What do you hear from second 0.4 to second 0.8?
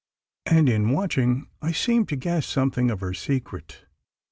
And